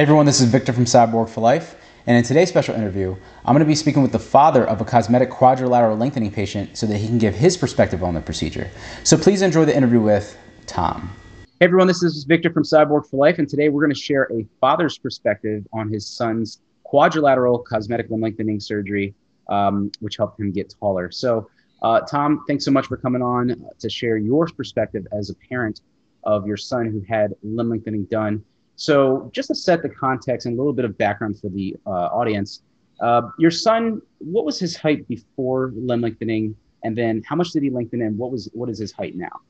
[0.00, 1.76] Hey everyone, this is Victor from Cyborg for Life,
[2.06, 3.14] and in today's special interview,
[3.44, 6.86] I'm going to be speaking with the father of a cosmetic quadrilateral lengthening patient so
[6.86, 8.70] that he can give his perspective on the procedure.
[9.04, 11.12] So please enjoy the interview with Tom.
[11.36, 14.26] Hey everyone, this is Victor from Cyborg for Life, and today we're going to share
[14.32, 19.14] a father's perspective on his son's quadrilateral cosmetic limb lengthening surgery,
[19.50, 21.10] um, which helped him get taller.
[21.10, 21.50] So,
[21.82, 25.82] uh, Tom, thanks so much for coming on to share your perspective as a parent
[26.24, 28.42] of your son who had limb lengthening done.
[28.80, 31.90] So, just to set the context and a little bit of background for the uh,
[31.90, 32.62] audience,
[33.02, 37.62] uh, your son, what was his height before limb lengthening, and then how much did
[37.62, 39.40] he lengthen, and what was what is his height now?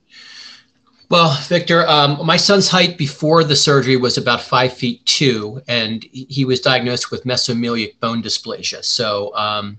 [1.11, 6.05] Well, Victor, um, my son's height before the surgery was about five feet two, and
[6.11, 8.85] he was diagnosed with mesomelic bone dysplasia.
[8.85, 9.79] So um,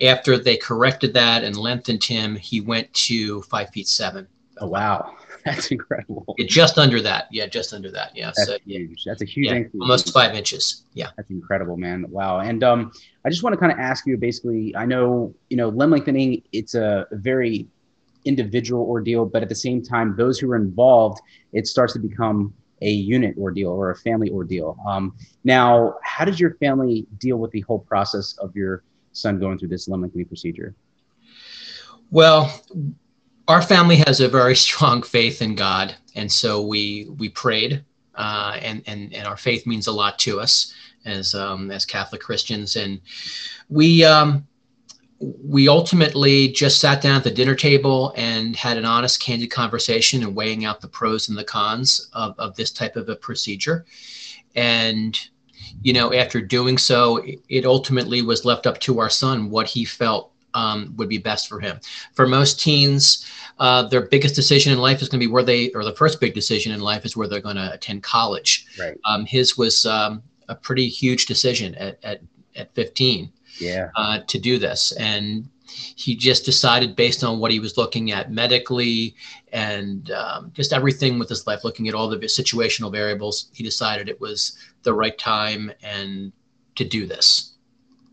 [0.00, 4.28] after they corrected that and lengthened him, he went to five feet seven.
[4.58, 5.16] Oh wow!
[5.44, 6.34] That's incredible.
[6.38, 7.26] Yeah, just under that.
[7.32, 8.14] Yeah, just under that.
[8.14, 8.26] Yeah.
[8.36, 9.04] That's so, huge.
[9.04, 9.80] That's a huge yeah, increase.
[9.80, 10.84] Almost five inches.
[10.94, 11.08] Yeah.
[11.16, 12.06] That's incredible, man.
[12.08, 12.40] Wow.
[12.40, 12.92] And um,
[13.24, 16.42] I just want to kind of ask you basically, I know, you know, limb lengthening,
[16.52, 17.66] it's a very
[18.24, 21.20] individual ordeal, but at the same time, those who are involved,
[21.52, 24.76] it starts to become a unit ordeal or a family ordeal.
[24.86, 29.58] Um, now, how did your family deal with the whole process of your son going
[29.58, 30.74] through this limb lengthening procedure?
[32.10, 32.52] Well,
[33.52, 38.58] our family has a very strong faith in God, and so we we prayed, uh,
[38.60, 40.72] and and and our faith means a lot to us
[41.04, 42.98] as um, as Catholic Christians, and
[43.68, 44.46] we um,
[45.20, 50.22] we ultimately just sat down at the dinner table and had an honest, candid conversation
[50.22, 53.84] and weighing out the pros and the cons of, of this type of a procedure,
[54.54, 55.28] and
[55.82, 59.84] you know after doing so it ultimately was left up to our son what he
[59.84, 61.78] felt um, would be best for him.
[62.14, 63.26] For most teens,
[63.58, 66.20] uh, their biggest decision in life is going to be where they, or the first
[66.20, 68.66] big decision in life is where they're going to attend college.
[68.78, 68.98] Right.
[69.04, 72.20] Um, his was um, a pretty huge decision at, at,
[72.56, 73.90] at 15 yeah.
[73.96, 74.92] Uh, to do this.
[74.92, 79.14] And he just decided based on what he was looking at medically
[79.52, 84.08] and um, just everything with his life, looking at all the situational variables, he decided
[84.08, 86.32] it was the right time and
[86.74, 87.51] to do this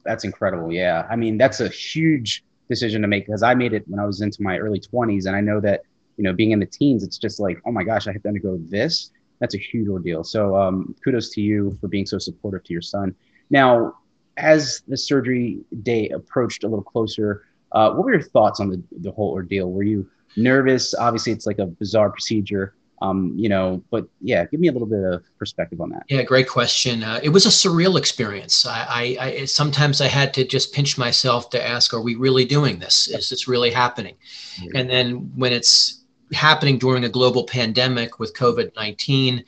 [0.05, 0.71] that's incredible.
[0.71, 1.05] Yeah.
[1.09, 4.21] I mean, that's a huge decision to make because I made it when I was
[4.21, 5.25] into my early 20s.
[5.25, 5.81] And I know that,
[6.17, 8.27] you know, being in the teens, it's just like, oh my gosh, I have to
[8.27, 9.11] undergo this.
[9.39, 10.23] That's a huge ordeal.
[10.23, 13.15] So um, kudos to you for being so supportive to your son.
[13.49, 13.95] Now,
[14.37, 18.81] as the surgery day approached a little closer, uh, what were your thoughts on the,
[18.99, 19.71] the whole ordeal?
[19.71, 20.93] Were you nervous?
[20.93, 24.87] Obviously, it's like a bizarre procedure um, you know, but yeah, give me a little
[24.87, 26.03] bit of perspective on that.
[26.09, 27.03] Yeah, great question.
[27.03, 28.65] Uh, it was a surreal experience.
[28.65, 32.45] I, I, I, sometimes I had to just pinch myself to ask, are we really
[32.45, 33.07] doing this?
[33.07, 34.15] Is this really happening?
[34.57, 34.75] Mm-hmm.
[34.75, 39.43] And then when it's happening during a global pandemic with COVID 19,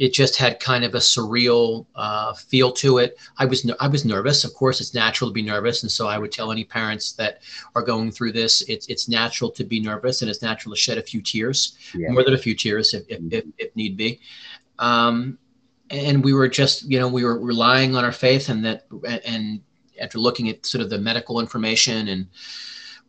[0.00, 3.18] it just had kind of a surreal uh, feel to it.
[3.36, 4.44] I was I was nervous.
[4.44, 7.42] Of course, it's natural to be nervous, and so I would tell any parents that
[7.74, 10.96] are going through this, it's it's natural to be nervous, and it's natural to shed
[10.96, 12.08] a few tears, yeah.
[12.08, 14.20] more than a few tears, if if, if, if need be.
[14.78, 15.38] Um,
[15.90, 18.86] and we were just, you know, we were relying on our faith, and that,
[19.26, 19.60] and
[20.00, 22.26] after looking at sort of the medical information and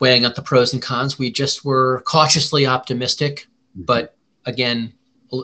[0.02, 3.48] weighing up the pros and cons, we just were cautiously optimistic,
[3.78, 3.84] mm-hmm.
[3.84, 4.92] but again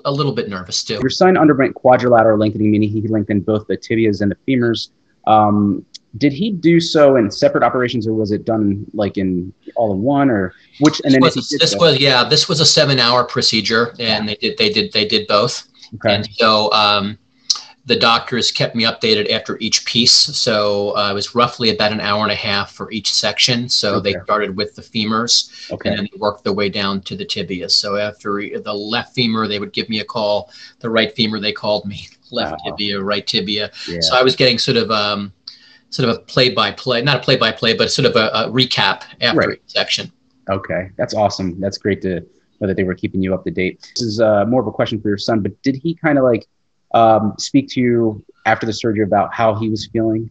[0.06, 1.00] a little bit nervous too.
[1.02, 4.90] Your son underwent quadrilateral lengthening, meaning he lengthened both the tibias and the femurs.
[5.26, 5.86] Um,
[6.18, 10.02] did he do so in separate operations, or was it done like in all in
[10.02, 11.02] one, or which?
[11.04, 14.22] And then this, was, this so, was yeah, this was a seven-hour procedure, and yeah.
[14.26, 15.68] they did they did they did both.
[15.96, 16.16] Okay.
[16.16, 17.18] And so um,
[17.88, 20.12] the doctors kept me updated after each piece.
[20.12, 23.70] So uh, it was roughly about an hour and a half for each section.
[23.70, 24.12] So okay.
[24.12, 25.90] they started with the femurs okay.
[25.90, 27.72] and then they worked their way down to the tibias.
[27.72, 30.52] So after the left femur, they would give me a call.
[30.80, 32.72] The right femur, they called me left wow.
[32.72, 33.72] tibia, right tibia.
[33.88, 34.02] Yeah.
[34.02, 35.32] So I was getting sort of um,
[35.90, 38.28] sort of a play by play, not a play by play, but sort of a,
[38.34, 39.50] a recap after right.
[39.54, 40.12] each section.
[40.50, 41.58] Okay, that's awesome.
[41.62, 42.20] That's great to
[42.60, 43.90] know that they were keeping you up to date.
[43.96, 46.26] This is uh, more of a question for your son, but did he kind of
[46.26, 46.48] like
[46.94, 50.30] um, speak to you after the surgery about how he was feeling?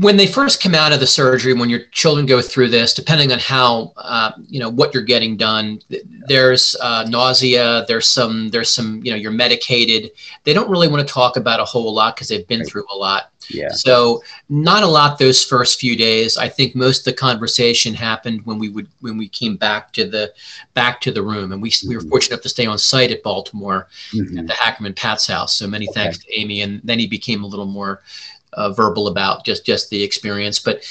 [0.00, 3.30] When they first come out of the surgery, when your children go through this, depending
[3.32, 5.80] on how uh, you know what you're getting done,
[6.26, 7.84] there's uh, nausea.
[7.86, 8.48] There's some.
[8.48, 9.00] There's some.
[9.04, 10.10] You know, you're medicated.
[10.42, 12.68] They don't really want to talk about a whole lot because they've been right.
[12.68, 13.30] through a lot.
[13.50, 13.70] Yeah.
[13.70, 16.36] So not a lot those first few days.
[16.36, 20.08] I think most of the conversation happened when we would when we came back to
[20.08, 20.32] the
[20.74, 21.88] back to the room, and we mm-hmm.
[21.88, 22.10] we were mm-hmm.
[22.10, 24.38] fortunate enough to stay on site at Baltimore mm-hmm.
[24.38, 25.56] at the Hackerman-Patz house.
[25.56, 25.94] So many okay.
[25.94, 28.02] thanks to Amy, and then he became a little more
[28.56, 30.84] uh, verbal about just just the experience, but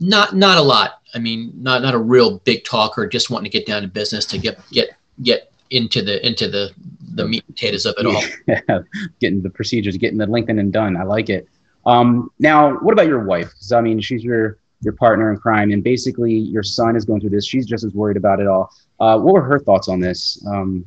[0.00, 1.00] not not a lot.
[1.14, 3.06] I mean, not not a real big talker.
[3.06, 4.90] Just wanting to get down to business to get get
[5.22, 6.70] get into the into the
[7.14, 8.22] the meat and potatoes of it all.
[8.46, 8.80] Yeah,
[9.20, 10.96] getting the procedures, getting the lengthened and done.
[10.96, 11.48] I like it.
[11.86, 13.48] Um, now, what about your wife?
[13.48, 17.20] Because I mean, she's your your partner in crime, and basically your son is going
[17.20, 17.46] through this.
[17.46, 18.72] She's just as worried about it all.
[19.00, 20.42] Uh, what were her thoughts on this?
[20.46, 20.84] Um,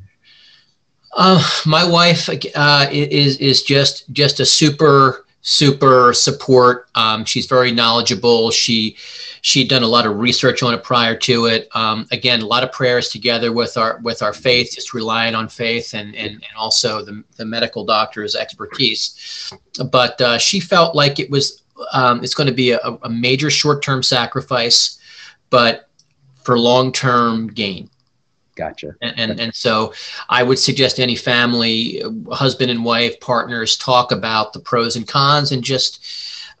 [1.14, 6.88] uh, my wife uh, is is just just a super super support.
[6.94, 8.50] Um, she's very knowledgeable.
[8.50, 8.96] She
[9.42, 11.68] she'd done a lot of research on it prior to it.
[11.74, 15.48] Um, again, a lot of prayers together with our with our faith, just relying on
[15.48, 19.52] faith and and, and also the, the medical doctor's expertise.
[19.90, 21.62] But uh, she felt like it was
[21.92, 24.98] um, it's going to be a, a major short term sacrifice,
[25.50, 25.88] but
[26.42, 27.90] for long term gain.
[28.54, 28.94] Gotcha.
[29.00, 29.94] And, and, and so
[30.28, 35.52] I would suggest any family, husband and wife, partners, talk about the pros and cons
[35.52, 36.04] and just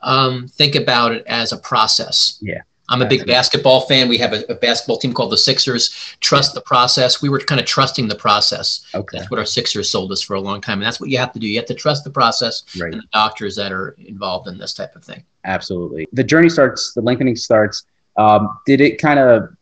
[0.02, 2.38] um, think about it as a process.
[2.40, 2.62] Yeah.
[2.88, 4.08] I'm a big basketball fan.
[4.08, 6.14] We have a, a, basketball team called the Sixers.
[6.20, 7.22] Trust the process.
[7.22, 8.86] We were kind of trusting the process.
[8.94, 9.16] Okay.
[9.16, 10.78] That's what our Sixers sold us for a long time.
[10.78, 11.46] And that's what you have to do.
[11.46, 12.92] You have to trust the process right.
[12.92, 15.24] and the doctors that are involved in this type of thing.
[15.44, 16.06] Absolutely.
[16.12, 17.84] The journey starts, the lengthening starts.
[18.18, 19.56] Um, did it kind of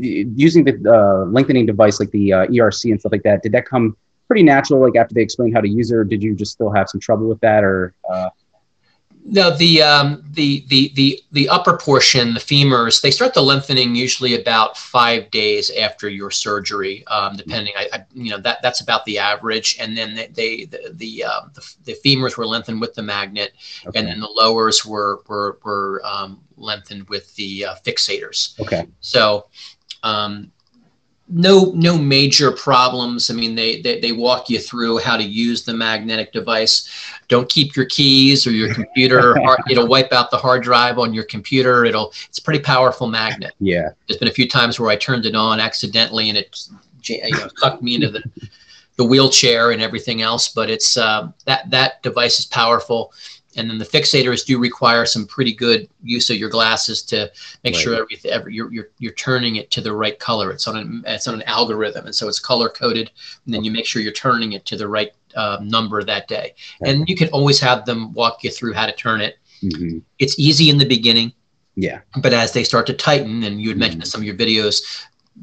[0.00, 3.66] using the uh, lengthening device like the uh, ERC and stuff like that, did that
[3.66, 3.96] come
[4.26, 4.80] pretty natural?
[4.80, 7.00] Like after they explained how to use it, or did you just still have some
[7.00, 7.94] trouble with that, or?
[8.08, 8.30] Uh...
[9.30, 13.94] No, the um, the the the the upper portion, the femurs, they start the lengthening
[13.94, 17.74] usually about five days after your surgery, um, depending.
[17.76, 21.24] I, I, you know that that's about the average, and then they, they the the,
[21.24, 23.52] um, the, the femurs were lengthened with the magnet,
[23.86, 23.98] okay.
[23.98, 28.58] and then the lowers were were were um, lengthened with the uh, fixators.
[28.60, 28.86] Okay.
[29.00, 29.48] So,
[30.04, 30.50] um,
[31.28, 33.30] no no major problems.
[33.30, 36.88] I mean, they, they they walk you through how to use the magnetic device.
[37.28, 39.36] Don't keep your keys or your computer.
[39.70, 41.84] it'll wipe out the hard drive on your computer.
[41.84, 43.52] It'll it's a pretty powerful magnet.
[43.60, 43.90] Yeah.
[44.06, 46.58] There's been a few times where I turned it on accidentally and it
[47.04, 48.22] you know, sucked me into the
[48.96, 50.48] the wheelchair and everything else.
[50.48, 53.12] But it's uh, that that device is powerful
[53.58, 57.30] and then the fixators do require some pretty good use of your glasses to
[57.64, 57.82] make right.
[57.82, 60.50] sure everything every, you're, you're you're turning it to the right color.
[60.50, 63.10] It's on an it's on an algorithm, and so it's color coded.
[63.44, 66.54] And then you make sure you're turning it to the right uh, number that day.
[66.80, 66.94] Right.
[66.94, 69.38] And you can always have them walk you through how to turn it.
[69.62, 69.98] Mm-hmm.
[70.18, 71.32] It's easy in the beginning.
[71.74, 72.00] Yeah.
[72.22, 74.06] But as they start to tighten, and you had mentioned mm-hmm.
[74.06, 74.82] in some of your videos,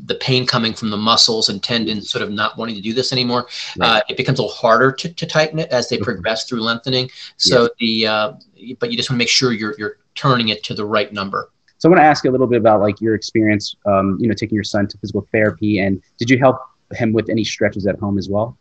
[0.06, 3.12] the pain coming from the muscles and tendons sort of not wanting to do this
[3.12, 3.48] anymore
[3.78, 3.98] right.
[3.98, 6.06] uh, it becomes a little harder to, to tighten it as they mm-hmm.
[6.06, 7.68] progress through lengthening so yeah.
[7.80, 8.34] the uh,
[8.80, 11.50] but you just want to make sure you're you're turning it to the right number
[11.78, 14.28] so i want to ask you a little bit about like your experience um, you
[14.28, 16.58] know taking your son to physical therapy and did you help
[16.94, 18.58] him with any stretches at home as well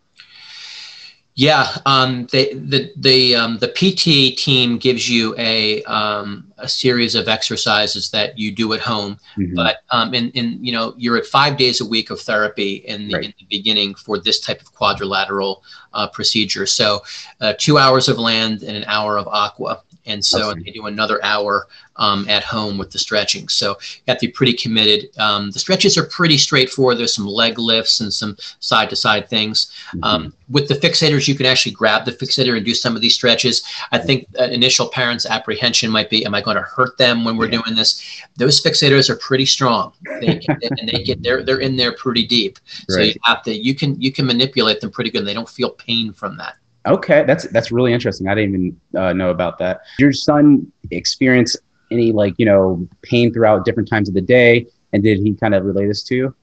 [1.37, 7.17] yeah, um, they, the the um, the PT team gives you a um, a series
[7.17, 9.53] of exercises that you do at home, mm-hmm.
[9.57, 13.09] but um, in in you know you're at five days a week of therapy in
[13.09, 13.25] the, right.
[13.25, 16.67] in the beginning for this type of quadrilateral uh, procedure.
[16.67, 17.03] So,
[17.41, 20.63] uh, two hours of land and an hour of aqua, and so awesome.
[20.63, 21.67] they do another hour
[21.97, 23.49] um, at home with the stretching.
[23.49, 25.11] So you have to be pretty committed.
[25.19, 26.99] Um, the stretches are pretty straightforward.
[26.99, 29.71] There's some leg lifts and some side to side things.
[29.89, 30.05] Mm-hmm.
[30.05, 33.15] Um, with the fixators, you can actually grab the fixator and do some of these
[33.15, 33.63] stretches.
[33.93, 37.47] I think initial parents' apprehension might be, "Am I going to hurt them when we're
[37.47, 37.63] yeah.
[37.63, 38.03] doing this?"
[38.37, 42.27] Those fixators are pretty strong, they get, and they get they're they're in there pretty
[42.27, 42.59] deep.
[42.89, 45.21] So you have to you can you can manipulate them pretty good.
[45.21, 46.57] And they don't feel pain from that.
[46.87, 48.29] Okay, that's that's really interesting.
[48.29, 49.81] I didn't even uh, know about that.
[49.99, 51.57] Your son experience
[51.91, 55.55] any like you know pain throughout different times of the day, and did he kind
[55.55, 56.35] of relate this to you?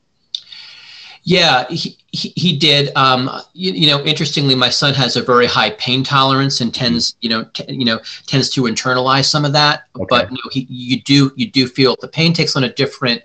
[1.23, 2.95] Yeah, he, he, he did.
[2.95, 7.15] Um, you, you, know, interestingly, my son has a very high pain tolerance and tends,
[7.21, 9.83] you know, t- you know, tends to internalize some of that.
[9.95, 10.05] Okay.
[10.09, 13.23] But he, you do you do feel the pain takes on a different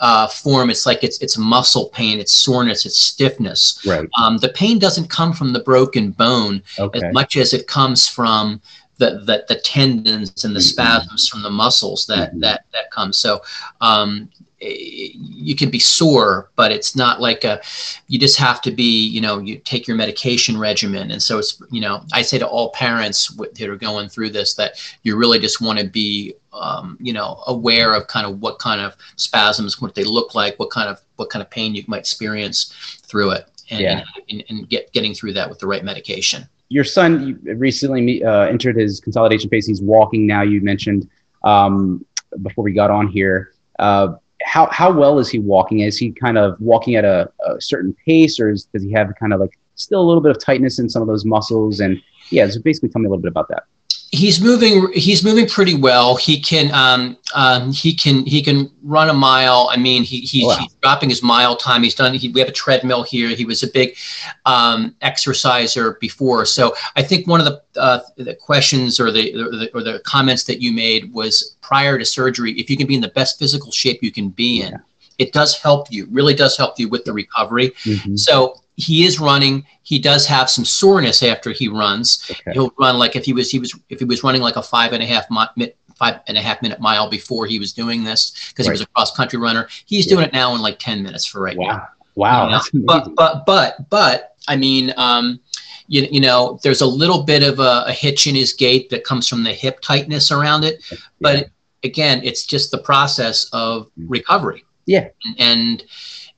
[0.00, 0.70] uh, form.
[0.70, 3.84] It's like it's it's muscle pain, it's soreness, it's stiffness.
[3.84, 4.08] Right.
[4.16, 7.00] Um, the pain doesn't come from the broken bone okay.
[7.06, 8.60] as much as it comes from
[8.98, 10.66] the, the, the tendons and the mm-hmm.
[10.66, 12.40] spasms from the muscles that mm-hmm.
[12.40, 13.12] that that come.
[13.12, 13.42] So
[13.80, 14.28] um,
[14.60, 17.60] you can be sore, but it's not like a,
[18.08, 21.12] you just have to be, you know, you take your medication regimen.
[21.12, 24.54] And so it's, you know, I say to all parents that are going through this
[24.54, 28.58] that you really just want to be, um, you know, aware of kind of what
[28.58, 31.84] kind of spasms, what they look like, what kind of, what kind of pain you
[31.86, 34.02] might experience through it and, yeah.
[34.28, 36.48] and, and get, getting through that with the right medication.
[36.68, 39.66] Your son recently uh, entered his consolidation phase.
[39.66, 40.42] He's walking now.
[40.42, 41.08] You mentioned
[41.44, 42.04] um,
[42.42, 43.52] before we got on here.
[43.78, 44.16] Uh,
[44.48, 45.80] how how well is he walking?
[45.80, 49.12] Is he kind of walking at a, a certain pace, or is, does he have
[49.20, 51.80] kind of like still a little bit of tightness in some of those muscles?
[51.80, 52.00] And
[52.30, 53.64] yeah, so basically, tell me a little bit about that.
[54.10, 59.10] He's moving he's moving pretty well he can um, um, he can he can run
[59.10, 60.56] a mile i mean he, he wow.
[60.56, 63.62] he's dropping his mile time he's done he, we have a treadmill here he was
[63.62, 63.96] a big
[64.46, 69.56] um, exerciser before so i think one of the, uh, the questions or the, or
[69.56, 72.94] the, or the comments that you made was prior to surgery if you can be
[72.94, 74.78] in the best physical shape you can be in yeah.
[75.18, 78.16] it does help you really does help you with the recovery mm-hmm.
[78.16, 79.66] so he is running.
[79.82, 82.24] He does have some soreness after he runs.
[82.30, 82.52] Okay.
[82.52, 84.92] He'll run like if he was he was if he was running like a five
[84.92, 88.50] and a half mi- five and a half minute mile before he was doing this
[88.50, 88.72] because right.
[88.72, 89.68] he was a cross country runner.
[89.86, 90.14] He's yeah.
[90.14, 91.66] doing it now in like ten minutes for right wow.
[91.66, 91.88] now.
[92.14, 92.86] Wow, you know?
[92.86, 95.40] but but but but I mean, um,
[95.88, 99.04] you, you know, there's a little bit of a, a, hitch in his gait that
[99.04, 100.98] comes from the hip tightness around it, yeah.
[101.20, 101.50] but
[101.84, 104.06] again, it's just the process of mm.
[104.08, 104.64] recovery.
[104.86, 105.84] Yeah, and, and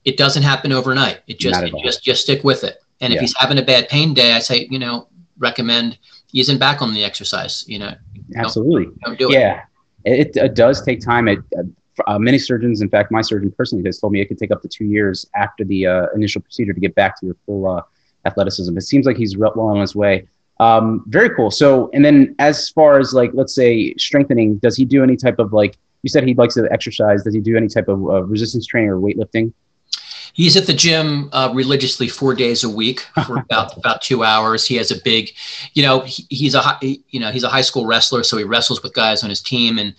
[0.04, 1.20] it doesn't happen overnight.
[1.26, 2.82] It just it just just stick with it.
[3.00, 3.16] And yeah.
[3.16, 5.98] if he's having a bad pain day, I say, you know, recommend
[6.32, 7.64] easing back on the exercise.
[7.66, 7.94] You know,
[8.36, 8.84] absolutely.
[8.84, 9.64] Don't, don't do yeah,
[10.04, 10.36] it.
[10.36, 10.54] it.
[10.54, 11.28] does take time.
[11.28, 11.40] It,
[12.06, 14.62] uh, many surgeons, in fact, my surgeon personally has told me it could take up
[14.62, 17.82] to two years after the uh, initial procedure to get back to your full uh,
[18.24, 18.76] athleticism.
[18.76, 20.26] It seems like he's well on his way.
[20.60, 21.50] Um, very cool.
[21.50, 25.38] So, and then as far as like, let's say strengthening, does he do any type
[25.38, 25.76] of like?
[26.02, 27.24] You said he likes to exercise.
[27.24, 29.52] Does he do any type of uh, resistance training or weightlifting?
[30.34, 34.66] He's at the gym uh, religiously four days a week for about about two hours.
[34.66, 35.30] He has a big,
[35.74, 38.82] you know, he, he's a you know he's a high school wrestler, so he wrestles
[38.82, 39.94] with guys on his team, and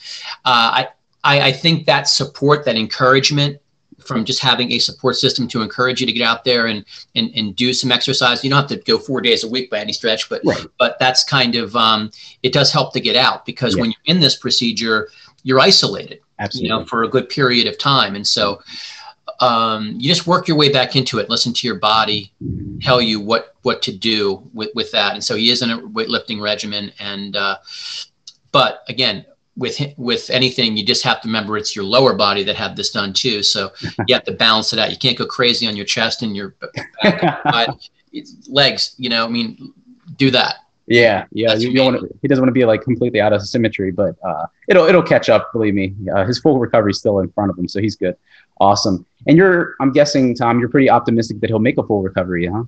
[0.45, 0.87] uh, I,
[1.23, 3.61] I I think that support, that encouragement
[4.05, 6.85] from just having a support system to encourage you to get out there and
[7.15, 8.43] and, and do some exercise.
[8.43, 10.65] You don't have to go four days a week by any stretch, but right.
[10.77, 12.11] but that's kind of um,
[12.43, 13.81] it does help to get out because yeah.
[13.81, 15.09] when you're in this procedure,
[15.43, 16.69] you're isolated, Absolutely.
[16.69, 18.61] you know, for a good period of time, and so
[19.41, 21.29] um, you just work your way back into it.
[21.29, 22.31] Listen to your body
[22.81, 25.13] tell you what what to do with with that.
[25.13, 26.91] And so he is in a weightlifting regimen.
[26.99, 27.57] And uh,
[28.51, 29.25] but again,
[29.57, 32.91] with with anything, you just have to remember it's your lower body that had this
[32.91, 33.43] done too.
[33.43, 33.71] So
[34.07, 34.91] you have to balance it out.
[34.91, 36.55] You can't go crazy on your chest and your
[37.03, 37.77] back,
[38.47, 38.95] legs.
[38.97, 39.73] You know, I mean,
[40.17, 40.55] do that.
[40.87, 41.53] Yeah, yeah.
[41.53, 44.15] You, you want to, he doesn't want to be like completely out of symmetry, but
[44.25, 45.53] uh, it'll it'll catch up.
[45.53, 48.17] Believe me, uh, his full recovery is still in front of him, so he's good.
[48.61, 49.07] Awesome.
[49.25, 52.63] And you're, I'm guessing, Tom, you're pretty optimistic that he'll make a full recovery, huh?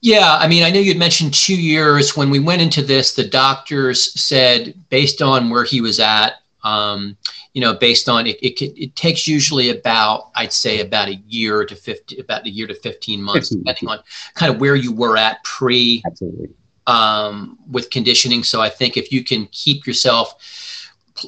[0.00, 2.16] Yeah, I mean, I know you'd mentioned two years.
[2.16, 7.16] When we went into this, the doctors said, based on where he was at, um,
[7.52, 11.64] you know, based on it, it, it, takes usually about, I'd say, about a year
[11.64, 13.98] to 50, about a year to 15 months, 15, depending on
[14.34, 16.48] kind of where you were at pre, Absolutely.
[16.88, 18.42] Um, with conditioning.
[18.42, 20.34] So I think if you can keep yourself,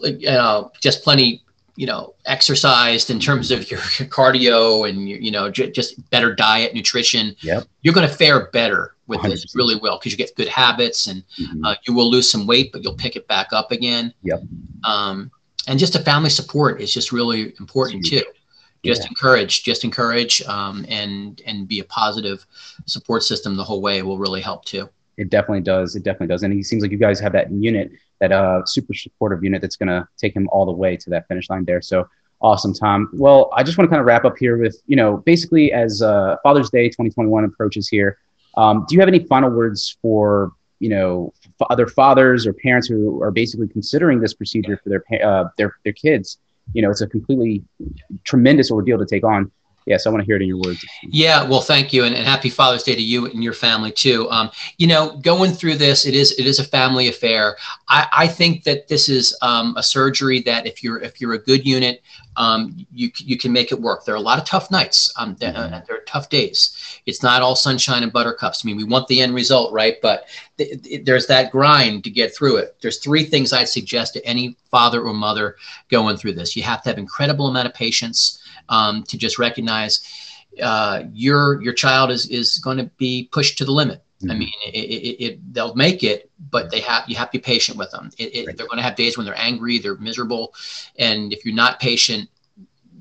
[0.02, 1.44] you know, just plenty
[1.76, 3.80] you know exercised in terms of your
[4.11, 7.64] cardio and you know j- just better diet nutrition yep.
[7.83, 9.30] you're going to fare better with 100%.
[9.30, 11.64] this really well because you get good habits and mm-hmm.
[11.64, 14.42] uh, you will lose some weight but you'll pick it back up again yep.
[14.85, 15.30] um,
[15.68, 18.23] and just a family support is just really important too
[18.85, 19.09] just yeah.
[19.09, 22.47] encourage just encourage um, and and be a positive
[22.87, 26.42] support system the whole way will really help too it definitely does it definitely does
[26.42, 29.76] and he seems like you guys have that unit that uh, super supportive unit that's
[29.76, 31.82] going to take him all the way to that finish line there.
[31.82, 32.08] So
[32.40, 33.11] awesome, Tom.
[33.12, 36.02] Well, I just want to kind of wrap up here with, you know, basically as
[36.02, 38.18] uh, Father's Day 2021 approaches here,
[38.56, 42.87] um, do you have any final words for, you know, f- other fathers or parents
[42.87, 46.38] who are basically considering this procedure for their, uh, their, their kids?
[46.73, 47.62] You know, it's a completely
[48.25, 49.52] tremendous ordeal to take on
[49.86, 50.84] yes, I want to hear it in your words.
[51.02, 54.28] Yeah, well, thank you, and, and happy Father's Day to you and your family too.
[54.30, 57.56] Um, you know, going through this, it is it is a family affair.
[57.88, 61.38] I, I think that this is um, a surgery that if you're if you're a
[61.38, 62.02] good unit,
[62.36, 64.04] um, you you can make it work.
[64.04, 65.12] There are a lot of tough nights.
[65.16, 65.86] Um, there, uh, mm-hmm.
[65.86, 67.00] there are tough days.
[67.06, 68.64] It's not all sunshine and buttercups.
[68.64, 69.96] I mean, we want the end result, right?
[70.02, 70.26] But
[70.58, 72.76] th- th- there's that grind to get through it.
[72.82, 75.56] There's three things I'd suggest to any father or mother
[75.88, 76.56] going through this.
[76.56, 80.04] You have to have incredible amount of patience um, to just recognize
[80.62, 84.02] uh, your your child is is going to be pushed to the limit.
[84.23, 84.30] Mm-hmm.
[84.30, 87.42] I mean, it, it, it, they'll make it, but they have you have to be
[87.42, 88.11] patient with them.
[88.18, 88.56] It, right.
[88.56, 90.54] They're going to have days when they're angry, they're miserable,
[90.99, 92.30] and if you're not patient,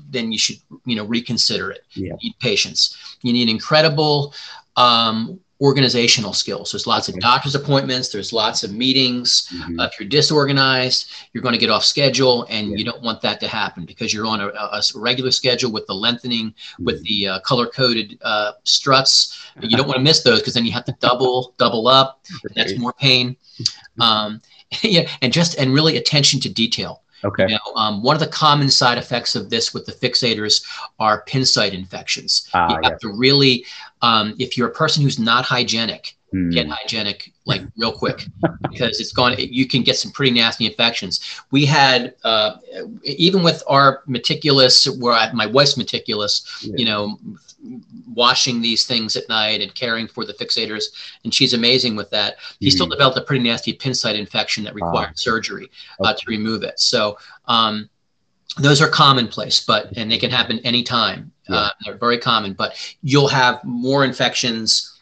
[0.09, 1.85] then you should you know reconsider it.
[1.93, 2.13] Yeah.
[2.19, 3.17] You need patience.
[3.21, 4.33] You need incredible
[4.75, 6.71] um, organizational skills.
[6.71, 8.09] There's lots of doctor's appointments.
[8.09, 9.49] There's lots of meetings.
[9.53, 9.79] Mm-hmm.
[9.79, 12.77] Uh, if you're disorganized, you're going to get off schedule, and yeah.
[12.77, 15.93] you don't want that to happen because you're on a, a regular schedule with the
[15.93, 16.85] lengthening, mm-hmm.
[16.85, 19.39] with the uh, color coded uh, struts.
[19.61, 22.21] You don't want to miss those because then you have to double, double up.
[22.55, 23.35] That's more pain.
[23.97, 24.41] Um,
[24.81, 27.01] yeah, and just and really attention to detail.
[27.25, 27.47] Okay.
[27.49, 30.63] You know, um, one of the common side effects of this with the fixators
[30.99, 32.49] are pin site infections.
[32.53, 33.01] Ah, you have yes.
[33.01, 33.65] to really,
[34.01, 36.51] um, if you're a person who's not hygienic, mm.
[36.51, 38.25] get hygienic like real quick
[38.69, 39.35] because it's gone.
[39.37, 41.41] You can get some pretty nasty infections.
[41.51, 42.57] We had uh,
[43.03, 46.73] even with our meticulous, where I, my wife's meticulous, yeah.
[46.77, 47.17] you know,
[48.13, 50.85] washing these things at night and caring for the fixators,
[51.23, 52.35] and she's amazing with that.
[52.59, 52.71] He mm.
[52.71, 55.15] still developed a pretty nasty pin site infection that required ah.
[55.15, 56.79] surgery uh, to remove it.
[56.79, 57.17] So.
[57.45, 57.89] Um,
[58.57, 61.29] those are commonplace, but and they can happen anytime.
[61.49, 61.55] Yeah.
[61.57, 64.94] Uh, they're very common, but you'll have more infections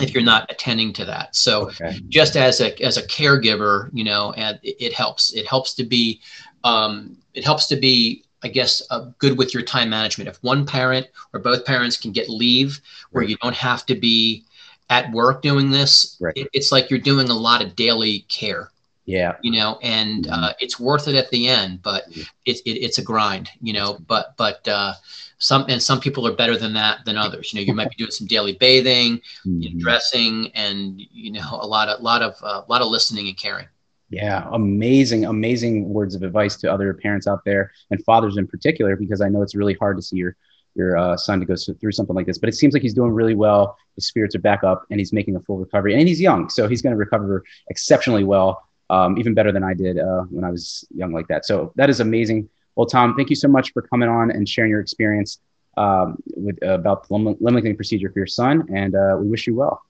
[0.00, 1.34] if you're not attending to that.
[1.34, 2.00] So okay.
[2.08, 5.32] just as a as a caregiver, you know, and it, it helps.
[5.32, 6.20] It helps to be
[6.64, 10.28] um, it helps to be I guess uh, good with your time management.
[10.28, 13.30] If one parent or both parents can get leave where right.
[13.30, 14.44] you don't have to be
[14.88, 16.36] at work doing this, right.
[16.36, 18.70] it, it's like you're doing a lot of daily care.
[19.04, 19.36] Yeah.
[19.42, 20.32] You know, and mm-hmm.
[20.32, 22.22] uh, it's worth it at the end, but mm-hmm.
[22.44, 24.94] it, it, it's a grind, you know, but, but, uh,
[25.40, 27.52] some and some people are better than that than others.
[27.52, 29.60] You know, you might be doing some daily bathing, mm-hmm.
[29.60, 32.88] you know, dressing, and you know a lot of lot of a uh, lot of
[32.88, 33.66] listening and caring.
[34.10, 38.96] Yeah, amazing, amazing words of advice to other parents out there and fathers in particular,
[38.96, 40.36] because I know it's really hard to see your
[40.74, 42.38] your uh, son to go through something like this.
[42.38, 43.78] But it seems like he's doing really well.
[43.96, 45.94] His spirits are back up, and he's making a full recovery.
[45.94, 49.72] And he's young, so he's going to recover exceptionally well, um, even better than I
[49.72, 51.46] did uh, when I was young like that.
[51.46, 52.50] So that is amazing.
[52.80, 55.38] Well, Tom, thank you so much for coming on and sharing your experience
[55.76, 59.46] um, with uh, about the limb lengthening procedure for your son, and uh, we wish
[59.46, 59.82] you well.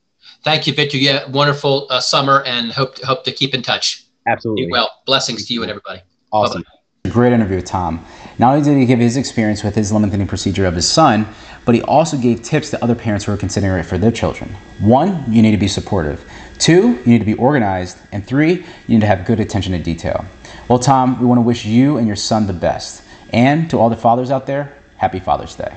[0.42, 0.96] Thank you, Victor.
[0.96, 4.06] Yeah, wonderful uh, summer, and hope to, hope to keep in touch.
[4.26, 4.66] Absolutely.
[4.66, 6.00] Be well, blessings to you and everybody.
[6.32, 6.62] Awesome.
[6.62, 7.10] Bye-bye.
[7.12, 8.04] Great interview with Tom.
[8.40, 11.28] Not only did he give his experience with his limb lengthening procedure of his son,
[11.64, 14.50] but he also gave tips to other parents who are considering it for their children.
[14.80, 16.28] One, you need to be supportive.
[16.58, 17.98] Two, you need to be organized.
[18.10, 20.24] And three, you need to have good attention to detail.
[20.70, 23.02] Well, Tom, we want to wish you and your son the best.
[23.32, 25.76] And to all the fathers out there, happy Father's Day.